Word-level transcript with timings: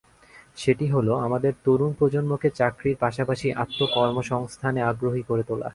সেটি 0.57 0.85
হলো 0.87 1.13
আমাদের 1.17 1.53
তরুণ 1.63 1.91
প্রজন্মকে 1.93 2.49
চাকরির 2.49 2.95
পাশাপাশি 2.97 3.47
আত্মকর্মসংস্থানে 3.53 4.79
আগ্রহী 4.81 5.23
করে 5.23 5.43
তোলা। 5.43 5.69